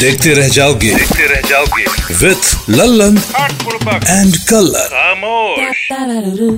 [0.00, 1.84] देखते रह जाओगे। देखते रह जाओगे।
[2.16, 4.90] With Lallan and colour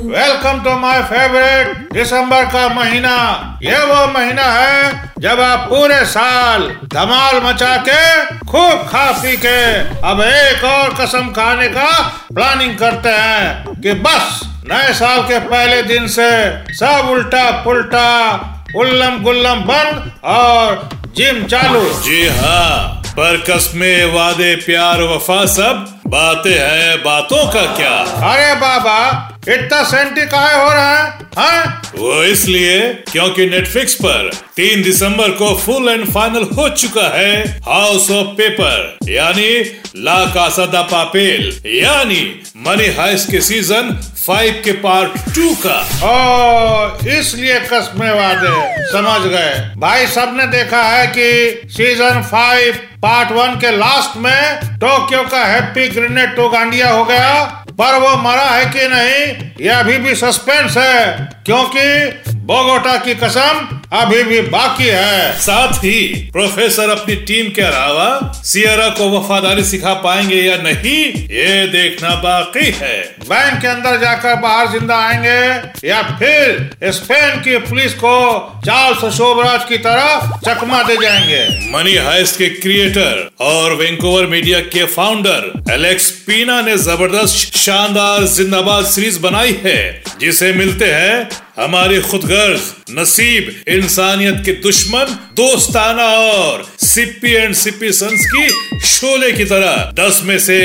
[0.07, 3.15] welcome to my favourite दिसंबर का महीना।
[3.63, 8.03] ये वो महीना है जब आप पूरे साल धमाल मचा के
[8.47, 9.57] खूब खा पी के
[10.11, 11.91] अब एक और कसम खाने का
[12.35, 14.41] प्लानिंग करते हैं कि बस
[14.73, 16.31] नए साल के पहले दिन से
[16.75, 18.07] सब उल्टा पुल्टा
[18.77, 26.59] उल्लम गुल्लम बंद और जिम चालू। जी हाँ। पर कस्में वादे प्यार वफा सब बातें
[26.59, 27.97] हैं बातों का क्या?
[28.33, 28.99] अरे बाबा
[29.49, 31.11] इतना सेंटी काहे हो रहा है?
[31.37, 31.83] हाँ?
[31.97, 32.81] वो इसलिए
[33.11, 39.11] क्योंकि नेटफ्लिक्स पर 3 दिसंबर को फुल एंड फाइनल हो चुका है हाउस ऑफ़ पेपर
[39.11, 39.51] यानी
[39.97, 42.21] ला कासा दा पापेल यानी
[42.67, 43.91] मनी हाइस के सीज़न
[44.27, 48.51] फाइव के पार्ट टू का। ओ इसलिए कस्मे वादे
[48.93, 55.23] समझ गए। भाई सबने देखा है कि सीज़न फाइव पार्ट वन के लास्ट में टोक्यो
[55.23, 59.99] का हैप्पी ग्रेनेड टू गांडिया हो गया। पर वो मरा है कि नहीं, यह अभी
[59.99, 66.01] भी सस्पेंस है, क्योंकि बोगोटा की कसम अभी भी बाकी है। साथ ही
[66.33, 72.67] प्रोफेसर अपनी टीम के अलावा सियरा को वफादारी सिखा पाएँगे या नहीं, ये देखना बाकी
[72.73, 78.13] है। बैंक के अंदर जाकर बाहर ज़िंदा आएँगे या फिर स्पेन की पुलिस को
[78.67, 84.85] चार्ल्स शोभराज की तरह चकमा दे जाएँगे। मनी हाइस्ट के क्रिएटर और वेंकोवर मीडिया के
[84.87, 92.61] फाउंडर एलेक्स पीना ने ज़बरदस्त शानदार जिंदाबाद सीरीज़ बनाई है, जिसे मिलते हैं हमारे खुदगर्ज,
[92.91, 100.21] नसीब, इंसानियत के दुश्मन, दोस्ताना और सिप्पी एंड सिप्पी सन्स की शोले की तरह। दस
[100.25, 100.59] में से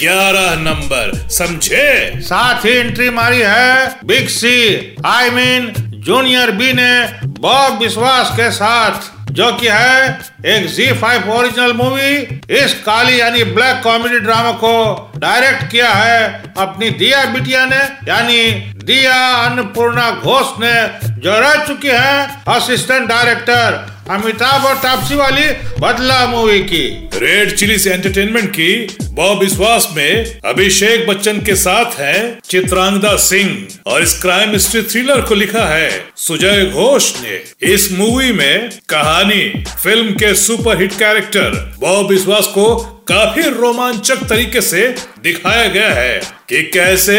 [0.00, 2.20] ग्यारह नंबर, समझे?
[2.22, 5.72] साथ ही एंट्री मारी है big C I mean
[6.04, 6.92] junior B ने
[7.40, 12.16] बॉब विश्वास के साथ, जो कि है एक जी फाइव ओरिजिनल मूवी
[12.54, 17.76] इस काली यानी ब्लैक कॉमेडी ड्रामा को डायरेक्ट किया है अपनी दिया बिटिया ने,
[18.08, 20.74] यानी दिया अन्नपूर्णा घोष ने
[21.22, 22.16] जो रह चुकी है
[22.56, 23.76] असिस्टेंट डायरेक्टर
[24.10, 25.44] अमिताभ और तापसी वाली
[25.80, 31.98] बदला मूवी की। रेड चिली से एंटरटेनमेंट की बॉब विश्वास में अभिषेक बच्चन के साथ
[31.98, 37.40] है चित्रांगदा सिंह और इस क्राइम हिस्ट्री थ्रिलर को लिखा है सुजय घोष ने।
[37.74, 41.50] इस मूवी में कहानी, फ़िल्म के सुपरहिट कैरेक्टर
[41.80, 42.76] बॉब विश्वास को
[43.08, 47.18] काफ़ी रोमांचक तरीके से दिखाया गया है कि कैसे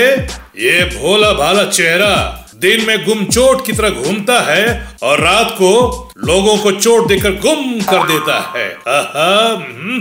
[0.59, 4.66] ये भोला भाला चेहरा दिन में गुम चोट की तरह घूमता है
[5.04, 5.72] और रात को
[6.26, 10.00] लोगों को चोट देकर गुम कर देता है। हम्म,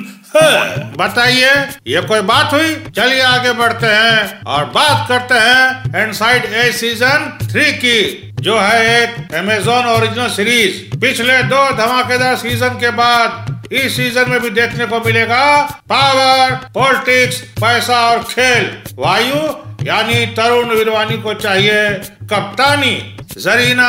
[0.99, 1.51] बताइए
[1.87, 2.75] ये कोई बात हुई?
[2.97, 8.79] चलिए आगे बढ़ते हैं और बात करते हैं इनसाइड ए सीज़न थ्री की जो है
[8.95, 14.87] एक अमेजोन ओरिजिनल सीरीज़ पिछले दो धमाकेदार सीज़न के बाद इस सीज़न में भी देखने
[14.87, 15.45] को मिलेगा
[15.93, 19.41] पावर पॉलिटिक्स पैसा और खेल। वायु
[19.87, 21.89] यानी तरुण वीरवानी को चाहिए,
[22.23, 23.89] कप्तानी जरीना,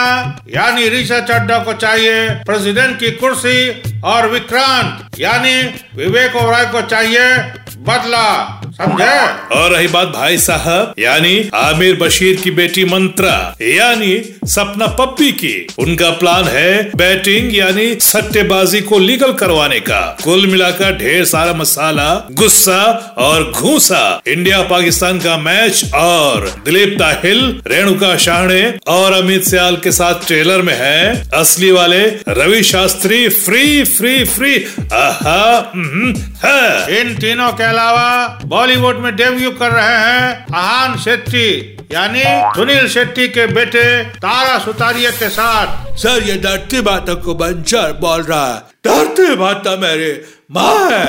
[0.50, 5.62] यानी ऋषा चड्डा को चाहिए, प्रेसिडेंट की कुर्सी और विक्रांत, यानी
[5.96, 7.38] विवेक ओबराय को चाहिए
[7.78, 9.12] बदला। समझे?
[9.56, 14.14] और रही बात भाई साहब यानी आमिर बशीर की बेटी मंत्रा यानी
[14.46, 20.98] सपना पप्पी की। उनका प्लान है बैटिंग यानी सट्टेबाजी को लीगल करवाने का। कुल मिलाकर
[20.98, 22.82] ढेर सारा मसाला गुस्सा
[23.18, 29.92] और घूसा। इंडिया पाकिस्तान का मैच और दिलीप ताहिल रेणुका शाहणे और अमित सियाल के
[29.92, 34.56] साथ ट्रेलर में है। असली वाले Ravi Shastri free free free
[34.94, 36.14] aha hmm,
[36.46, 41.50] है। इन तीनों के अलावा बॉलीवुड में डेब्यू कर रहे हैं आहान शेट्टी
[41.94, 42.22] यानी
[42.56, 43.84] सुनील शेट्टी के बेटे
[44.16, 49.68] तारा सुतारिया के साथ। सर ये डरती बातों को बंचर बोल रहा है। डरती बात
[49.82, 50.10] मेरे
[50.52, 51.06] माँ है।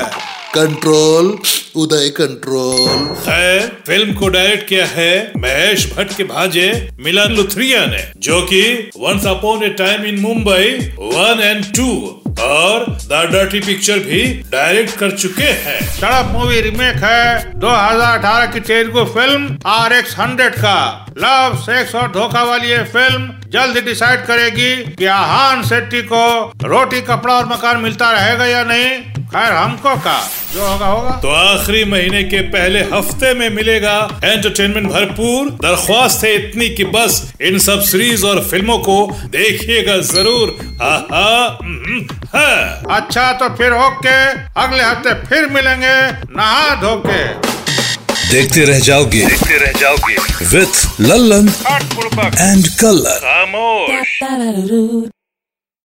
[0.55, 1.37] Control
[1.75, 3.09] Uday control.
[3.27, 6.69] है फ़िल्म को डायरेक्ट किया है महेश भट्ट के भाजे
[6.99, 8.63] मिलन लुथरिया ने जो कि
[8.99, 10.69] Once Upon a Time in Mumbai
[10.99, 11.89] one and two
[12.39, 14.21] और द डर्टी पिक्चर भी
[14.51, 20.55] डायरेक्ट कर चुके हैं। सड़क मूवी रिमेक है 2018 की Telugu film R X hundred
[20.55, 26.25] का। लव, सेक्स और धोखा वाली ये फ़िल्म जल्द डिसाइड करेगी कि आहान शेट्टी को
[26.63, 30.17] रोटी, कपड़ा और मकान मिलता रहेगा या नहीं। खैर हमको का?
[30.53, 36.33] जो होगा होगा। तो आखिरी महीने के पहले हफ़्ते में मिलेगा एंटरटेनमेंट भरपूर। दरख्वास्त है
[36.35, 38.95] इतनी कि बस इन सब सीरीज़ और फ़िल्मों को
[39.27, 41.35] देखिएगा ज़रूर। आहा
[42.97, 44.17] अच्छा तो फिर ओके।
[44.61, 45.97] अगले हफ़्ते फिर मिलेंगे।
[46.37, 47.23] नहा धोके
[48.29, 50.15] देखते रह जाओगे। देखते रह जाओगे।
[50.47, 51.47] विथ लल्लन
[52.39, 55.11] एंड कलर खामोश.